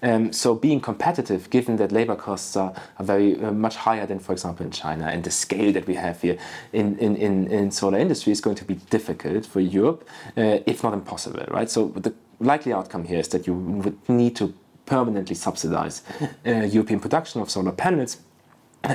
Um, 0.02 0.32
so 0.32 0.54
being 0.54 0.80
competitive, 0.80 1.48
given 1.48 1.76
that 1.76 1.90
labor 1.90 2.16
costs 2.16 2.56
are, 2.56 2.74
are 2.98 3.04
very 3.04 3.40
uh, 3.42 3.52
much 3.52 3.76
higher 3.76 4.04
than, 4.04 4.18
for 4.18 4.32
example, 4.32 4.66
in 4.66 4.72
China, 4.72 5.06
and 5.06 5.24
the 5.24 5.30
scale 5.30 5.72
that 5.72 5.86
we 5.86 5.94
have 5.94 6.20
here 6.20 6.36
in, 6.72 6.98
in, 6.98 7.16
in, 7.16 7.50
in 7.50 7.70
solar 7.70 7.98
industry 7.98 8.32
is 8.32 8.40
going 8.40 8.56
to 8.56 8.64
be 8.64 8.74
difficult 8.90 9.46
for 9.46 9.60
Europe, 9.60 10.06
if 10.36 10.82
not 10.82 10.92
impossible, 10.92 11.44
right? 11.48 11.70
So 11.70 11.88
the 11.88 12.12
likely 12.40 12.72
outcome 12.72 13.04
here 13.04 13.20
is 13.20 13.28
that 13.28 13.46
you 13.46 13.54
would 13.54 14.08
need 14.08 14.36
to 14.36 14.52
permanently 14.86 15.34
subsidize 15.34 16.02
uh, 16.46 16.50
European 16.50 17.00
production 17.00 17.40
of 17.42 17.50
solar 17.50 17.72
panels 17.72 18.18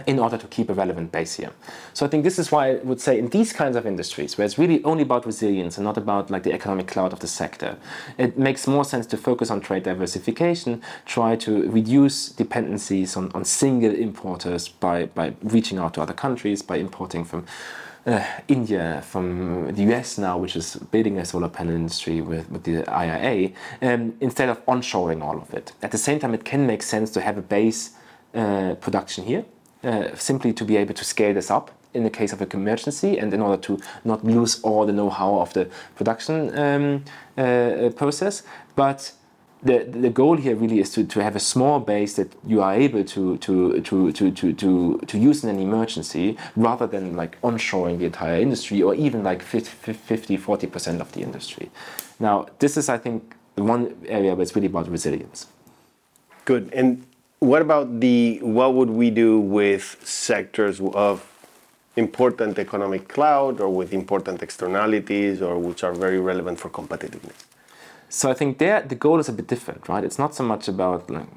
in 0.07 0.19
order 0.19 0.38
to 0.38 0.48
keep 0.48 0.69
a 0.69 0.74
relevant 0.74 1.12
base 1.12 1.36
here. 1.36 1.51
So 1.93 2.05
I 2.05 2.10
think 2.10 2.24
this 2.24 2.39
is 2.39 2.51
why 2.51 2.71
I 2.71 2.74
would 2.75 3.01
say 3.01 3.19
in 3.19 3.29
these 3.29 3.51
kinds 3.51 3.75
of 3.75 3.86
industries, 3.86 4.38
where 4.38 4.45
it's 4.45 4.57
really 4.57 4.83
only 4.83 5.03
about 5.03 5.25
resilience 5.25 5.77
and 5.77 5.86
not 5.86 5.98
about 5.98 6.29
like 6.29 6.43
the 6.43 6.53
economic 6.53 6.88
cloud 6.88 7.13
of 7.13 7.19
the 7.19 7.27
sector, 7.27 7.77
it 8.17 8.38
makes 8.38 8.67
more 8.67 8.86
sense 8.86 9.05
to 9.07 9.17
focus 9.17 9.51
on 9.51 9.60
trade 9.60 9.83
diversification, 9.83 10.81
try 11.05 11.36
to 11.38 11.69
reduce 11.69 12.29
dependencies 12.29 13.17
on, 13.17 13.31
on 13.33 13.43
single 13.43 13.93
importers 13.93 14.67
by, 14.69 15.05
by 15.07 15.33
reaching 15.43 15.77
out 15.77 15.93
to 15.95 16.01
other 16.01 16.13
countries, 16.13 16.62
by 16.62 16.77
importing 16.77 17.25
from 17.25 17.45
uh, 18.05 18.24
India, 18.48 19.03
from 19.05 19.74
the 19.74 19.84
US 19.91 20.17
now, 20.17 20.38
which 20.38 20.55
is 20.55 20.75
building 20.91 21.17
a 21.17 21.25
solar 21.25 21.50
panel 21.50 21.75
industry 21.75 22.22
with, 22.22 22.50
with 22.50 22.63
the 22.63 22.88
IRA, 22.89 23.51
um, 23.81 24.13
instead 24.20 24.50
of 24.50 24.65
onshoring 24.65 25.22
all 25.22 25.38
of 25.38 25.53
it. 25.53 25.74
At 25.81 25.91
the 25.91 25.98
same 25.98 26.20
time, 26.20 26.34
it 26.34 26.43
can 26.43 26.65
make 26.65 26.84
sense 26.84 27.12
to 27.12 27.22
have 27.22 27.38
a 27.38 27.41
base 27.41 27.91
uh, 28.34 28.75
production 28.75 29.25
here 29.25 29.46
uh, 29.84 30.15
simply 30.15 30.53
to 30.53 30.65
be 30.65 30.77
able 30.77 30.93
to 30.93 31.03
scale 31.03 31.34
this 31.34 31.51
up 31.51 31.72
in 31.93 32.03
the 32.03 32.10
case 32.10 32.31
of 32.31 32.41
an 32.41 32.50
emergency 32.53 33.17
and 33.17 33.34
in 33.34 33.41
order 33.41 33.62
to 33.62 33.79
not 34.05 34.24
lose 34.24 34.62
all 34.62 34.86
the 34.86 34.93
know-how 34.93 35.39
of 35.39 35.53
the 35.53 35.70
production 35.96 36.58
um, 36.58 37.03
uh, 37.38 37.89
process. 37.96 38.43
But 38.75 39.12
the, 39.63 39.84
the 39.84 40.10
goal 40.10 40.38
here 40.38 40.56
really 40.56 40.80
is 40.80 40.89
to, 40.91 41.03
to 41.03 41.22
have 41.22 41.36
a 41.36 41.39
small 41.39 41.80
base 41.80 42.15
that 42.15 42.32
you 42.46 42.62
are 42.62 42.74
able 42.74 43.03
to, 43.03 43.38
to, 43.38 43.82
to, 43.82 44.12
to, 44.12 44.32
to, 44.32 44.53
to, 44.53 44.98
to 45.06 45.18
use 45.18 45.44
in 45.44 45.50
an 45.50 45.60
emergency 45.60 46.38
rather 46.56 46.88
than 46.88 47.15
like 47.15 47.39
onshoring 47.41 48.00
the 48.00 48.06
entire 48.06 48.39
industry 48.39 48.82
or 48.82 48.96
even 48.96 49.24
like 49.24 49.41
50, 49.41 49.94
50 49.94 50.38
40% 50.38 51.00
of 51.00 51.12
the 51.12 51.22
industry. 51.22 51.70
Now, 52.20 52.48
this 52.60 52.75
is, 52.75 52.89
I 52.89 52.98
think, 52.98 53.36
the 53.56 53.63
one 53.63 53.96
area 54.08 54.34
where 54.34 54.41
it's 54.41 54.56
really 54.56 54.68
about 54.68 54.89
resilience. 54.89 55.48
Good. 56.46 56.72
And 56.74 57.06
what 57.39 57.62
about 57.62 58.00
the 58.00 58.39
what 58.41 58.74
would 58.74 58.89
we 58.89 59.10
do 59.10 59.39
with 59.39 59.98
sectors 60.03 60.80
of 60.80 61.27
important 61.96 62.58
economic 62.58 63.08
cloud 63.08 63.60
or 63.60 63.70
with 63.70 63.94
important 63.94 64.41
externalities 64.41 65.41
or 65.41 65.60
which 65.60 65.84
are 65.84 65.94
very 65.94 66.20
relevant 66.20 66.60
for 66.60 66.70
competitiveness? 66.70 67.46
So 68.13 68.30
I 68.30 68.34
think 68.34 68.58
there 68.58 68.82
the 68.82 68.96
goal 68.96 69.20
is 69.20 69.30
a 69.30 69.34
bit 69.34 69.48
different, 69.48 69.88
right? 69.88 70.03
It's 70.03 70.20
not 70.20 70.36
so 70.36 70.44
much 70.44 70.68
about 70.68 71.10
like, 71.10 71.27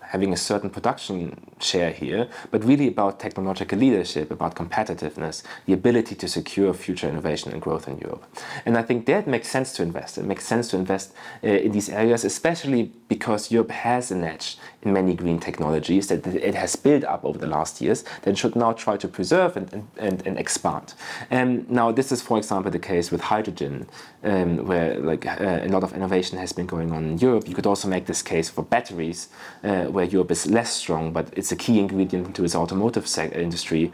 having 0.00 0.32
a 0.32 0.36
certain 0.36 0.70
production 0.70 1.18
share 1.60 1.90
here, 1.90 2.28
but 2.50 2.64
really 2.64 2.88
about 2.88 3.20
technological 3.20 3.78
leadership, 3.78 4.30
about 4.30 4.54
competitiveness, 4.56 5.44
the 5.66 5.72
ability 5.72 6.14
to 6.16 6.28
secure 6.28 6.74
future 6.74 7.08
innovation 7.08 7.52
and 7.52 7.62
growth 7.62 7.86
in 7.86 7.98
Europe. 7.98 8.24
And 8.64 8.76
I 8.76 8.82
think 8.82 9.06
that 9.06 9.26
makes 9.26 9.48
sense 9.48 9.72
to 9.74 9.82
invest. 9.82 10.18
It 10.18 10.24
makes 10.24 10.44
sense 10.44 10.68
to 10.70 10.76
invest 10.76 11.12
uh, 11.44 11.48
in 11.48 11.70
these 11.72 11.88
areas, 11.88 12.24
especially 12.24 12.92
because 13.08 13.50
Europe 13.50 13.70
has 13.70 14.10
an 14.10 14.24
edge 14.24 14.58
in 14.82 14.92
many 14.92 15.14
green 15.14 15.38
technologies 15.38 16.08
that 16.08 16.26
it 16.26 16.54
has 16.54 16.76
built 16.76 17.04
up 17.04 17.24
over 17.24 17.38
the 17.38 17.46
last 17.46 17.80
years 17.80 18.04
that 18.22 18.36
should 18.36 18.56
now 18.56 18.72
try 18.72 18.96
to 18.96 19.08
preserve 19.08 19.56
and, 19.56 19.88
and, 19.96 20.26
and 20.26 20.38
expand. 20.38 20.94
And 21.30 21.68
now 21.70 21.92
this 21.92 22.12
is, 22.12 22.22
for 22.22 22.38
example, 22.38 22.70
the 22.70 22.78
case 22.78 23.10
with 23.10 23.20
hydrogen, 23.20 23.86
um, 24.24 24.66
where 24.66 24.98
like 24.98 25.26
uh, 25.26 25.60
a 25.62 25.68
lot 25.68 25.84
of 25.84 25.92
innovation 25.92 26.38
has 26.38 26.52
been 26.52 26.66
going 26.66 26.92
on 26.92 27.04
in 27.04 27.18
Europe. 27.18 27.48
You 27.48 27.54
could 27.54 27.66
also 27.66 27.88
make 27.88 28.06
this 28.06 28.22
case 28.22 28.48
for 28.48 28.62
batteries, 28.62 29.28
uh, 29.62 29.84
where 29.84 30.04
Europe 30.04 30.30
is 30.30 30.46
less 30.46 30.72
strong, 30.72 31.12
but 31.12 31.28
it's 31.36 31.52
a 31.52 31.56
key 31.56 31.78
ingredient 31.78 32.26
into 32.26 32.44
its 32.44 32.54
automotive 32.54 33.06
industry. 33.34 33.92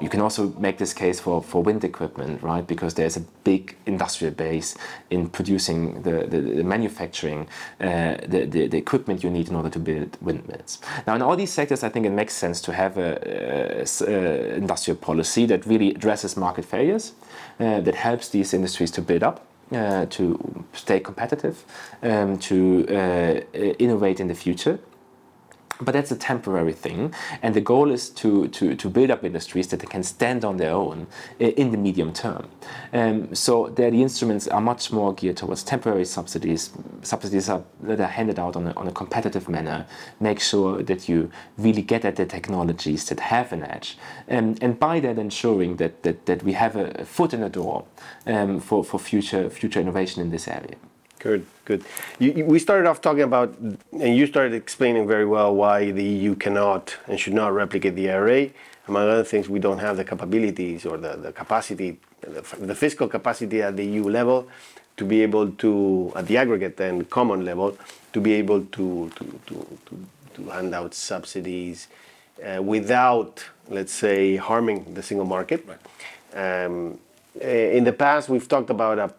You 0.00 0.08
can 0.08 0.20
also 0.20 0.48
make 0.58 0.78
this 0.78 0.92
case 0.92 1.20
for, 1.20 1.40
for 1.40 1.62
wind 1.62 1.84
equipment, 1.84 2.42
right? 2.42 2.66
Because 2.66 2.94
there's 2.94 3.16
a 3.16 3.20
big 3.44 3.76
industrial 3.86 4.34
base 4.34 4.76
in 5.10 5.28
producing 5.28 6.02
the, 6.02 6.26
the, 6.26 6.40
the 6.40 6.64
manufacturing, 6.64 7.46
uh, 7.80 8.16
the, 8.26 8.46
the, 8.46 8.66
the, 8.66 8.76
equipment 8.76 9.22
you 9.22 9.30
need 9.30 9.48
in 9.48 9.54
order 9.54 9.70
to 9.70 9.78
build 9.78 10.16
windmills. 10.20 10.80
Now, 11.06 11.14
in 11.14 11.22
all 11.22 11.36
these 11.36 11.52
sectors, 11.52 11.84
I 11.84 11.88
think 11.90 12.06
it 12.06 12.10
makes 12.10 12.34
sense 12.34 12.60
to 12.62 12.72
have 12.72 12.98
an 12.98 13.86
industrial 14.56 14.96
policy 14.98 15.46
that 15.46 15.64
really 15.64 15.90
addresses 15.90 16.36
market 16.36 16.64
failures, 16.64 17.12
uh, 17.60 17.80
that 17.80 17.94
helps 17.94 18.28
these 18.30 18.52
industries 18.52 18.90
to 18.92 19.02
build 19.02 19.22
up. 19.22 19.46
Uh, 19.72 20.04
to 20.06 20.64
stay 20.74 21.00
competitive, 21.00 21.64
um, 22.02 22.38
to 22.38 22.86
uh, 22.90 23.40
innovate 23.78 24.20
in 24.20 24.28
the 24.28 24.34
future, 24.34 24.78
but 25.80 25.92
that's 25.92 26.10
a 26.10 26.16
temporary 26.16 26.72
thing. 26.72 27.14
And 27.42 27.54
the 27.54 27.60
goal 27.60 27.90
is 27.90 28.10
to, 28.10 28.48
to, 28.48 28.74
to 28.76 28.88
build 28.90 29.10
up 29.10 29.24
industries 29.24 29.68
that 29.68 29.88
can 29.88 30.02
stand 30.02 30.44
on 30.44 30.56
their 30.58 30.72
own 30.72 31.06
in 31.38 31.72
the 31.72 31.78
medium 31.78 32.12
term. 32.12 32.48
Um, 32.92 33.34
so 33.34 33.68
there 33.68 33.90
the 33.94 34.02
instruments 34.02 34.48
are 34.48 34.60
much 34.60 34.90
more 34.90 35.14
geared 35.14 35.36
towards 35.36 35.62
temporary 35.62 36.04
subsidies 36.04 36.72
subsidies 37.02 37.48
are, 37.48 37.62
that 37.82 38.00
are 38.00 38.08
handed 38.08 38.38
out 38.38 38.56
on 38.56 38.66
a, 38.66 38.72
on 38.72 38.88
a 38.88 38.92
competitive 38.92 39.48
manner 39.48 39.86
make 40.18 40.40
sure 40.40 40.82
that 40.82 41.08
you 41.08 41.30
really 41.56 41.82
get 41.82 42.04
at 42.04 42.16
the 42.16 42.26
technologies 42.26 43.04
that 43.08 43.20
have 43.20 43.52
an 43.52 43.62
edge. 43.62 43.96
Um, 44.28 44.56
and 44.60 44.78
by 44.78 45.00
that 45.00 45.18
ensuring 45.18 45.76
that, 45.76 46.02
that, 46.02 46.26
that 46.26 46.42
we 46.42 46.54
have 46.54 46.74
a 46.74 47.04
foot 47.04 47.32
in 47.34 47.40
the 47.40 47.48
door 47.48 47.84
um, 48.26 48.58
for, 48.60 48.82
for 48.82 48.98
future, 48.98 49.48
future 49.48 49.80
innovation 49.80 50.22
in 50.22 50.30
this 50.30 50.48
area 50.48 50.76
Good, 51.24 51.46
good. 51.64 51.82
You, 52.18 52.32
you, 52.32 52.44
we 52.44 52.58
started 52.58 52.86
off 52.86 53.00
talking 53.00 53.22
about, 53.22 53.56
and 53.58 54.14
you 54.14 54.26
started 54.26 54.52
explaining 54.52 55.08
very 55.08 55.24
well 55.24 55.54
why 55.54 55.90
the 55.90 56.04
EU 56.04 56.34
cannot 56.34 56.98
and 57.06 57.18
should 57.18 57.32
not 57.32 57.54
replicate 57.54 57.94
the 57.96 58.10
IRA. 58.10 58.50
Among 58.88 59.08
other 59.08 59.24
things, 59.24 59.48
we 59.48 59.58
don't 59.58 59.78
have 59.78 59.96
the 59.96 60.04
capabilities 60.04 60.84
or 60.84 60.98
the, 60.98 61.16
the 61.16 61.32
capacity, 61.32 61.98
the, 62.20 62.42
the 62.58 62.74
fiscal 62.74 63.08
capacity 63.08 63.62
at 63.62 63.74
the 63.74 63.86
EU 63.86 64.04
level 64.04 64.46
to 64.98 65.06
be 65.06 65.22
able 65.22 65.50
to, 65.52 66.12
at 66.14 66.26
the 66.26 66.36
aggregate 66.36 66.78
and 66.80 67.08
common 67.08 67.42
level, 67.42 67.74
to 68.12 68.20
be 68.20 68.34
able 68.34 68.60
to, 68.66 69.10
to, 69.16 69.40
to, 69.46 69.78
to, 69.86 70.06
to 70.34 70.50
hand 70.50 70.74
out 70.74 70.92
subsidies 70.92 71.88
uh, 72.44 72.62
without, 72.62 73.42
let's 73.70 73.94
say, 73.94 74.36
harming 74.36 74.92
the 74.92 75.02
single 75.02 75.26
market. 75.26 75.66
Right. 75.66 76.66
Um, 76.66 76.98
in 77.40 77.84
the 77.84 77.94
past, 77.94 78.28
we've 78.28 78.46
talked 78.46 78.68
about 78.68 78.98
a 78.98 79.14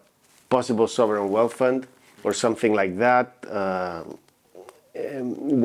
possible 0.48 0.86
sovereign 0.86 1.30
wealth 1.30 1.54
fund 1.54 1.88
or 2.26 2.32
something 2.34 2.74
like 2.74 2.98
that. 2.98 3.28
Uh, 3.48 4.02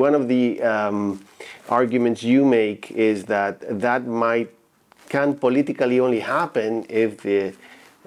one 0.00 0.14
of 0.14 0.28
the 0.28 0.62
um, 0.62 1.20
arguments 1.68 2.22
you 2.22 2.44
make 2.44 2.92
is 2.92 3.24
that 3.24 3.54
that 3.80 4.06
might 4.06 4.50
can 5.08 5.34
politically 5.34 5.98
only 5.98 6.20
happen 6.20 6.86
if 6.88 7.20
the 7.22 7.52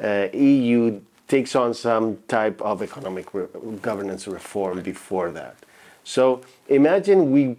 uh, 0.01 0.27
EU 0.33 0.99
takes 1.27 1.53
on 1.55 1.73
some 1.73 2.17
type 2.27 2.61
of 2.61 2.81
economic 2.81 3.33
re 3.33 3.45
governance 3.81 4.25
reform 4.27 4.81
before 4.81 5.29
that. 5.31 5.55
So 6.03 6.41
imagine 6.69 7.31
we 7.31 7.57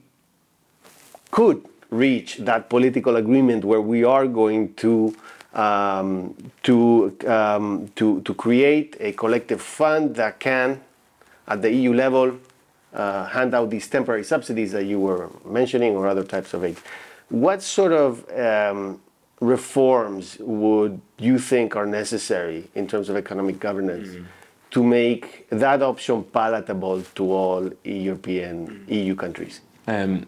could 1.30 1.60
reach 1.90 2.38
that 2.38 2.70
political 2.70 3.16
agreement 3.16 3.64
where 3.64 3.84
we 3.94 4.02
are 4.02 4.26
going 4.26 4.74
to 4.84 5.14
um, 5.56 6.34
to, 6.62 7.16
um, 7.26 7.88
to, 7.96 8.20
to 8.20 8.34
create 8.34 8.96
a 9.00 9.12
collective 9.12 9.62
fund 9.62 10.14
that 10.16 10.38
can, 10.38 10.82
at 11.48 11.62
the 11.62 11.72
EU 11.72 11.92
level, 11.92 12.38
uh, 12.92 13.26
hand 13.26 13.54
out 13.54 13.70
these 13.70 13.88
temporary 13.88 14.24
subsidies 14.24 14.72
that 14.72 14.84
you 14.84 14.98
were 14.98 15.30
mentioning 15.44 15.94
or 15.96 16.06
other 16.06 16.24
types 16.24 16.54
of 16.54 16.64
aid. 16.64 16.76
What 17.28 17.62
sort 17.62 17.92
of 17.92 18.28
um, 18.38 19.00
reforms 19.40 20.38
would 20.40 21.00
you 21.18 21.38
think 21.38 21.76
are 21.76 21.86
necessary 21.86 22.68
in 22.74 22.86
terms 22.86 23.08
of 23.08 23.16
economic 23.16 23.60
governance 23.60 24.08
mm-hmm. 24.08 24.24
to 24.70 24.82
make 24.82 25.48
that 25.50 25.82
option 25.82 26.24
palatable 26.24 27.02
to 27.02 27.32
all 27.32 27.70
European 27.84 28.66
mm-hmm. 28.66 28.92
EU 28.92 29.14
countries? 29.14 29.60
Um, 29.88 30.26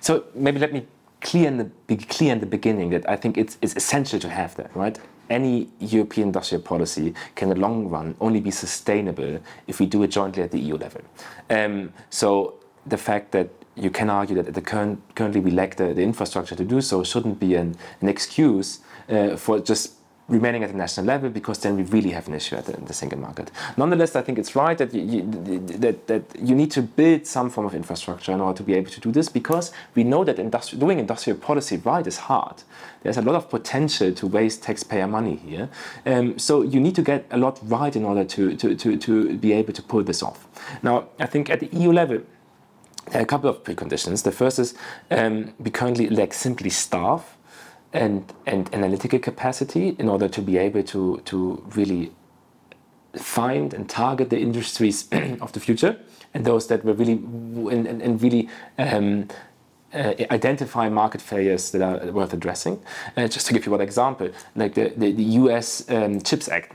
so 0.00 0.24
maybe 0.34 0.58
let 0.58 0.72
me 0.72 0.86
clear 1.20 1.48
in 1.48 1.58
the 1.58 1.64
be 1.86 1.96
clear 1.96 2.32
in 2.32 2.40
the 2.40 2.46
beginning 2.46 2.90
that 2.90 3.08
I 3.08 3.16
think 3.16 3.36
it's, 3.36 3.58
it's 3.60 3.76
essential 3.76 4.18
to 4.20 4.28
have 4.28 4.54
that, 4.56 4.74
right? 4.74 4.98
Any 5.30 5.68
European 5.78 6.28
industrial 6.28 6.62
policy 6.62 7.14
can, 7.36 7.50
in 7.50 7.54
the 7.54 7.60
long 7.60 7.88
run, 7.88 8.16
only 8.20 8.40
be 8.40 8.50
sustainable 8.50 9.38
if 9.66 9.80
we 9.80 9.86
do 9.86 10.02
it 10.02 10.08
jointly 10.08 10.42
at 10.42 10.50
the 10.50 10.58
EU 10.58 10.76
level. 10.76 11.02
Um, 11.48 11.92
so 12.10 12.54
the 12.86 12.98
fact 12.98 13.30
that 13.32 13.48
you 13.76 13.90
can 13.90 14.10
argue 14.10 14.42
that 14.42 14.52
the 14.52 14.60
current, 14.60 15.00
currently 15.14 15.40
we 15.40 15.50
lack 15.52 15.76
the, 15.76 15.94
the 15.94 16.02
infrastructure 16.02 16.56
to 16.56 16.64
do 16.64 16.80
so 16.80 17.04
shouldn't 17.04 17.38
be 17.38 17.54
an, 17.54 17.76
an 18.00 18.08
excuse 18.08 18.80
uh, 19.08 19.36
for 19.36 19.60
just 19.60 19.94
remaining 20.30 20.62
at 20.62 20.70
the 20.70 20.76
national 20.76 21.06
level 21.06 21.28
because 21.28 21.58
then 21.58 21.76
we 21.76 21.82
really 21.82 22.10
have 22.10 22.28
an 22.28 22.34
issue 22.34 22.56
at 22.56 22.64
the, 22.64 22.72
the 22.80 22.94
single 22.94 23.18
market. 23.18 23.50
Nonetheless, 23.76 24.16
I 24.16 24.22
think 24.22 24.38
it's 24.38 24.54
right 24.54 24.78
that 24.78 24.94
you, 24.94 25.02
you, 25.02 25.58
that, 25.78 26.06
that 26.06 26.22
you 26.38 26.54
need 26.54 26.70
to 26.72 26.82
build 26.82 27.26
some 27.26 27.50
form 27.50 27.66
of 27.66 27.74
infrastructure 27.74 28.32
in 28.32 28.40
order 28.40 28.56
to 28.56 28.62
be 28.62 28.74
able 28.74 28.90
to 28.90 29.00
do 29.00 29.10
this 29.12 29.28
because 29.28 29.72
we 29.94 30.04
know 30.04 30.24
that 30.24 30.36
industri- 30.36 30.78
doing 30.78 30.98
industrial 30.98 31.38
policy 31.38 31.76
right 31.78 32.06
is 32.06 32.16
hard. 32.16 32.62
There's 33.02 33.16
a 33.16 33.22
lot 33.22 33.34
of 33.34 33.50
potential 33.50 34.12
to 34.12 34.26
waste 34.26 34.62
taxpayer 34.62 35.06
money 35.06 35.36
here. 35.36 35.68
Um, 36.06 36.38
so 36.38 36.62
you 36.62 36.80
need 36.80 36.94
to 36.94 37.02
get 37.02 37.26
a 37.30 37.38
lot 37.38 37.58
right 37.62 37.94
in 37.94 38.04
order 38.04 38.24
to, 38.24 38.56
to, 38.56 38.74
to, 38.76 38.96
to 38.96 39.36
be 39.36 39.52
able 39.52 39.72
to 39.72 39.82
pull 39.82 40.04
this 40.04 40.22
off. 40.22 40.46
Now, 40.82 41.08
I 41.18 41.26
think 41.26 41.50
at 41.50 41.60
the 41.60 41.68
EU 41.72 41.92
level, 41.92 42.20
there 43.10 43.20
are 43.20 43.24
a 43.24 43.26
couple 43.26 43.50
of 43.50 43.64
preconditions. 43.64 44.22
The 44.22 44.30
first 44.30 44.58
is 44.58 44.74
um, 45.10 45.52
we 45.58 45.70
currently 45.70 46.08
lack 46.08 46.32
simply 46.32 46.70
staff 46.70 47.36
and, 47.92 48.32
and 48.46 48.72
analytical 48.72 49.18
capacity 49.18 49.96
in 49.98 50.08
order 50.08 50.28
to 50.28 50.40
be 50.40 50.58
able 50.58 50.82
to, 50.82 51.20
to 51.24 51.62
really 51.74 52.12
find 53.16 53.74
and 53.74 53.88
target 53.88 54.30
the 54.30 54.38
industries 54.38 55.08
of 55.40 55.52
the 55.52 55.60
future 55.60 55.98
and 56.32 56.44
those 56.44 56.68
that 56.68 56.84
were 56.84 56.92
really 56.92 57.14
and, 57.14 57.86
and, 57.86 58.02
and 58.02 58.22
really 58.22 58.48
um, 58.78 59.26
uh, 59.92 60.14
identify 60.30 60.88
market 60.88 61.20
failures 61.20 61.72
that 61.72 61.82
are 61.82 62.12
worth 62.12 62.32
addressing. 62.32 62.80
Uh, 63.16 63.26
just 63.26 63.46
to 63.48 63.52
give 63.52 63.66
you 63.66 63.72
one 63.72 63.80
example, 63.80 64.30
like 64.54 64.74
the, 64.74 64.92
the, 64.96 65.10
the 65.12 65.22
US 65.22 65.88
um, 65.90 66.20
CHIPS 66.20 66.48
Act, 66.48 66.72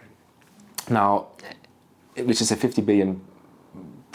now, 0.89 1.27
which 2.17 2.41
is 2.41 2.51
a 2.51 2.55
50 2.55 2.81
billion 2.81 3.21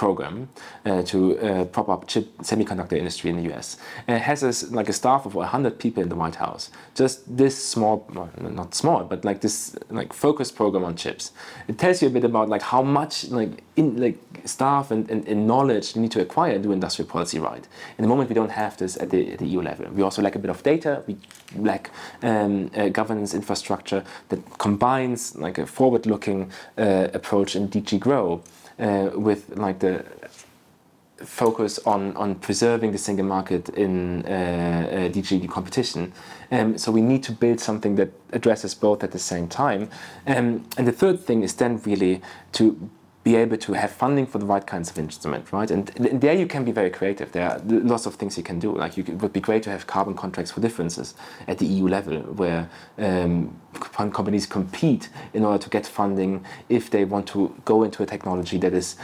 program 0.01 0.49
uh, 0.87 1.03
to 1.03 1.19
uh, 1.39 1.65
prop 1.67 1.89
up 1.95 2.07
chip 2.07 2.27
semiconductor 2.39 2.97
industry 3.03 3.29
in 3.33 3.37
the 3.41 3.47
US. 3.53 3.77
And 4.07 4.17
it 4.17 4.23
has 4.31 4.41
a, 4.43 4.53
like 4.79 4.89
a 4.89 4.95
staff 5.03 5.27
of 5.27 5.35
100 5.35 5.79
people 5.79 6.03
in 6.03 6.09
the 6.09 6.17
White 6.23 6.37
House. 6.37 6.71
Just 6.95 7.15
this 7.43 7.55
small, 7.73 7.97
well, 8.15 8.31
not 8.61 8.75
small, 8.75 9.05
but 9.05 9.19
like 9.29 9.43
this 9.43 9.77
like 9.91 10.11
focused 10.15 10.57
program 10.57 10.85
on 10.85 10.95
chips. 10.97 11.33
It 11.69 11.77
tells 11.83 12.01
you 12.01 12.09
a 12.09 12.15
bit 12.19 12.25
about 12.25 12.49
like 12.49 12.65
how 12.75 12.83
much 12.83 13.15
like 13.29 13.53
in 13.77 13.89
like 14.07 14.19
staff 14.47 14.91
and, 14.91 15.03
and, 15.13 15.21
and 15.29 15.47
knowledge 15.47 15.87
you 15.95 16.01
need 16.05 16.15
to 16.19 16.23
acquire 16.27 16.55
to 16.55 16.63
do 16.67 16.73
industrial 16.73 17.09
policy 17.17 17.39
right. 17.39 17.65
In 17.99 18.03
the 18.05 18.09
moment 18.13 18.31
we 18.31 18.37
don't 18.41 18.55
have 18.63 18.73
this 18.79 18.97
at 19.03 19.11
the, 19.11 19.21
at 19.33 19.39
the 19.43 19.49
EU 19.53 19.61
level. 19.61 19.85
We 19.97 20.03
also 20.03 20.23
lack 20.23 20.35
a 20.35 20.39
bit 20.45 20.51
of 20.57 20.63
data. 20.63 20.93
We 21.07 21.15
lack 21.71 21.91
um, 22.23 22.69
governance 23.01 23.35
infrastructure 23.35 24.03
that 24.31 24.41
combines 24.67 25.21
like 25.45 25.57
a 25.59 25.67
forward-looking 25.67 26.41
uh, 26.79 27.19
approach 27.19 27.51
in 27.55 27.69
DG 27.69 28.01
Grow 28.07 28.43
uh, 28.81 29.11
with 29.15 29.41
like 29.57 29.79
the 29.81 29.90
focus 31.25 31.79
on, 31.81 32.17
on 32.17 32.35
preserving 32.37 32.93
the 32.93 32.99
single 32.99 33.27
market 33.27 33.69
in 33.71 34.25
uh, 34.25 34.29
uh, 34.29 34.95
DG 35.11 35.49
competition. 35.49 36.13
Um, 36.51 36.79
so 36.79 36.91
we 36.91 37.03
need 37.03 37.23
to 37.25 37.33
build 37.33 37.61
something 37.61 37.97
that 37.97 38.11
addresses 38.33 38.75
both 38.75 39.05
at 39.05 39.13
the 39.13 39.19
same 39.19 39.47
time. 39.49 39.91
Um, 40.27 40.65
and 40.77 40.87
the 40.87 40.93
third 40.93 41.21
thing 41.21 41.43
is 41.43 41.55
then 41.55 41.81
really 41.83 42.23
to 42.53 42.91
be 43.23 43.37
able 43.37 43.59
to 43.59 43.75
have 43.75 43.91
funding 43.91 44.27
for 44.27 44.39
the 44.39 44.47
right 44.47 44.67
kinds 44.67 44.91
of 44.91 44.99
instrument, 44.99 45.53
right? 45.53 45.71
And, 45.71 45.95
and 45.97 46.23
there 46.23 46.33
you 46.33 46.47
can 46.47 46.65
be 46.65 46.73
very 46.73 46.89
creative. 46.89 47.33
There 47.33 47.51
are 47.51 47.61
lots 47.67 48.07
of 48.07 48.15
things 48.15 48.39
you 48.39 48.43
can 48.43 48.59
do. 48.59 48.75
Like 48.75 48.97
it 48.97 49.11
would 49.21 49.35
be 49.35 49.41
great 49.41 49.63
to 49.65 49.71
have 49.71 49.87
carbon 49.87 50.15
contracts 50.15 50.53
for 50.53 50.61
differences 50.61 51.15
at 51.47 51.59
the 51.59 51.67
EU 51.67 51.87
level, 51.87 52.21
where 52.21 52.71
um, 52.97 53.61
companies 53.93 54.47
compete 54.47 55.11
in 55.35 55.45
order 55.45 55.63
to 55.63 55.69
get 55.69 55.87
funding 55.87 56.47
if 56.71 56.89
they 56.89 57.05
want 57.05 57.27
to 57.29 57.55
go 57.67 57.83
into 57.83 58.03
a 58.03 58.07
technology 58.07 58.57
that 58.57 58.73
is 58.73 58.97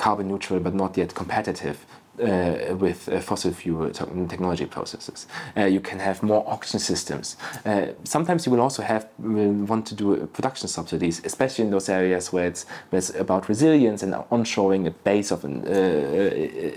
carbon 0.00 0.28
neutral 0.28 0.58
but 0.60 0.74
not 0.74 0.96
yet 0.96 1.14
competitive 1.14 1.84
uh, 2.20 2.76
with 2.76 3.08
uh, 3.08 3.20
fossil 3.20 3.52
fuel 3.52 3.90
technology 3.90 4.66
processes. 4.66 5.26
Uh, 5.56 5.64
you 5.64 5.80
can 5.80 5.98
have 5.98 6.22
more 6.22 6.44
auction 6.46 6.78
systems. 6.78 7.36
Uh, 7.64 7.86
sometimes 8.04 8.46
you 8.46 8.52
will 8.52 8.60
also 8.60 8.82
have 8.82 9.08
will 9.18 9.52
want 9.52 9.86
to 9.86 9.94
do 9.94 10.26
production 10.32 10.68
subsidies, 10.68 11.20
especially 11.24 11.64
in 11.64 11.70
those 11.70 11.88
areas 11.88 12.32
where 12.32 12.46
it's, 12.46 12.64
where 12.90 12.98
it's 12.98 13.10
about 13.14 13.48
resilience 13.48 14.02
and 14.02 14.14
onshoring 14.30 14.86
a 14.86 14.90
base 14.90 15.30
of 15.30 15.44
an 15.44 15.64
uh, 15.66 15.70
uh, 15.70 15.74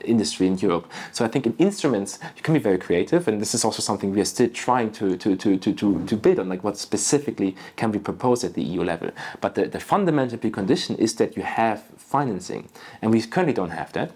industry 0.06 0.48
in 0.48 0.58
Europe. 0.58 0.90
So 1.12 1.26
I 1.26 1.28
think 1.28 1.46
in 1.46 1.56
instruments 1.58 2.20
you 2.36 2.42
can 2.42 2.54
be 2.54 2.60
very 2.60 2.78
creative, 2.78 3.28
and 3.28 3.42
this 3.42 3.54
is 3.54 3.66
also 3.66 3.82
something 3.82 4.12
we 4.12 4.22
are 4.22 4.26
still 4.26 4.50
trying 4.50 4.92
to 4.94 5.18
to, 5.18 5.36
to, 5.36 5.58
to, 5.58 5.74
to, 5.74 6.06
to 6.06 6.16
build 6.16 6.40
on, 6.40 6.50
like 6.50 6.64
what 6.64 6.78
specifically 6.78 7.56
can 7.76 7.92
be 7.92 8.00
proposed 8.00 8.44
at 8.44 8.54
the 8.54 8.64
EU 8.64 8.84
level. 8.84 9.12
But 9.42 9.56
the, 9.56 9.68
the 9.68 9.80
fundamental 9.80 10.38
precondition 10.38 10.98
is 10.98 11.16
that 11.16 11.36
you 11.36 11.44
have 11.44 11.84
financing, 11.98 12.70
and 13.02 13.12
we 13.12 13.22
currently 13.22 13.54
don't 13.54 13.72
have 13.72 13.92
that. 13.94 14.12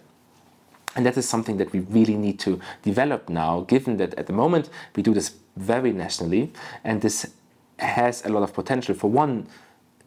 And 0.97 1.05
that 1.05 1.15
is 1.15 1.29
something 1.29 1.57
that 1.57 1.71
we 1.71 1.79
really 1.81 2.17
need 2.17 2.39
to 2.39 2.59
develop 2.81 3.29
now, 3.29 3.61
given 3.61 3.97
that 3.97 4.15
at 4.15 4.25
the 4.25 4.33
moment 4.33 4.69
we 4.95 5.03
do 5.03 5.13
this 5.13 5.35
very 5.55 5.93
nationally, 5.93 6.51
and 6.83 7.01
this 7.01 7.31
has 7.77 8.25
a 8.25 8.29
lot 8.29 8.41
of 8.41 8.53
potential 8.53 8.95
for 8.95 9.09
one, 9.09 9.47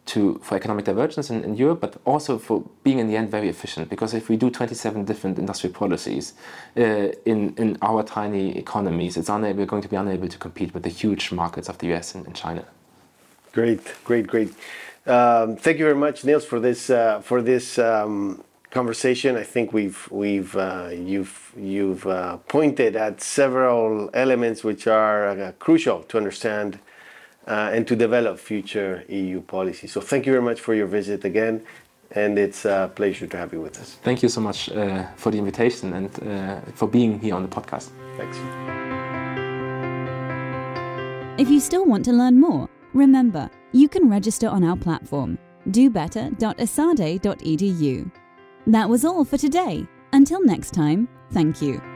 to, 0.07 0.41
for 0.43 0.57
economic 0.57 0.87
divergence 0.87 1.31
in, 1.31 1.45
in, 1.45 1.57
Europe, 1.57 1.81
but 1.81 1.97
also 2.05 2.37
for 2.39 2.65
being 2.83 2.99
in 2.99 3.07
the 3.07 3.17
end 3.17 3.31
very 3.31 3.49
efficient. 3.49 3.89
Because 3.89 4.13
if 4.13 4.29
we 4.29 4.37
do 4.37 4.51
27 4.51 5.05
different 5.05 5.39
industrial 5.39 5.73
policies 5.73 6.35
uh, 6.77 6.81
in, 7.25 7.55
in 7.57 7.79
our 7.81 8.03
tiny 8.03 8.59
economies, 8.59 9.17
it's 9.17 9.29
unable, 9.29 9.61
we're 9.61 9.67
going 9.67 9.83
to 9.83 9.89
be 9.89 9.97
unable 9.97 10.27
to 10.27 10.39
compete 10.39 10.75
with 10.75 10.83
the 10.83 10.89
huge 10.89 11.31
markets 11.31 11.69
of 11.69 11.79
the 11.79 11.95
US 11.95 12.17
and, 12.17 12.27
and 12.27 12.35
China. 12.35 12.65
Great, 13.53 13.95
great, 14.05 14.27
great. 14.27 14.53
Um, 15.07 15.57
thank 15.57 15.79
you 15.79 15.85
very 15.85 15.97
much, 15.97 16.25
Nils, 16.25 16.45
for 16.45 16.59
this 16.59 16.91
uh, 16.91 17.21
for 17.21 17.41
this 17.43 17.79
um, 17.79 18.43
conversation. 18.71 19.37
I 19.37 19.43
think 19.43 19.73
we've 19.73 20.09
we've 20.11 20.57
uh, 20.57 20.91
you've 20.93 21.53
you've 21.57 22.07
uh, 22.07 22.39
pointed 22.49 22.97
at 22.97 23.21
several 23.21 24.11
elements 24.15 24.65
which 24.65 24.87
are 24.87 25.29
uh, 25.29 25.53
crucial 25.59 26.03
to 26.05 26.19
understand 26.19 26.79
uh, 27.47 27.71
and 27.73 27.87
to 27.87 27.97
develop 27.97 28.39
future 28.39 29.05
EU 29.09 29.41
policy. 29.41 29.87
So 29.87 30.01
thank 30.01 30.27
you 30.27 30.33
very 30.33 30.45
much 30.45 30.61
for 30.61 30.75
your 30.75 30.87
visit 30.87 31.25
again, 31.25 31.63
and 32.13 32.39
it's 32.39 32.65
a 32.65 32.91
pleasure 32.95 33.27
to 33.27 33.37
have 33.37 33.53
you 33.53 33.61
with 33.61 33.81
us. 33.81 33.99
Thank 34.03 34.23
you 34.23 34.29
so 34.29 34.41
much 34.41 34.71
uh, 34.71 35.07
for 35.17 35.33
the 35.33 35.39
invitation 35.39 35.93
and 35.93 36.29
uh, 36.29 36.61
for 36.75 36.89
being 36.89 37.21
here 37.21 37.35
on 37.35 37.43
the 37.43 37.49
podcast. 37.49 37.91
Thanks. 38.17 38.39
If 41.39 41.49
you 41.49 41.61
still 41.61 41.87
want 41.87 42.05
to 42.05 42.13
learn 42.13 42.39
more, 42.39 42.69
remember 42.93 43.49
you 43.73 43.89
can 43.89 44.11
register 44.11 44.49
on 44.49 44.63
our 44.63 44.77
platform 44.77 45.39
dobetter.esade.edu. 45.69 48.11
That 48.67 48.89
was 48.89 49.05
all 49.05 49.25
for 49.25 49.39
today. 49.39 49.87
Until 50.13 50.45
next 50.45 50.73
time, 50.73 51.09
thank 51.31 51.63
you. 51.63 51.90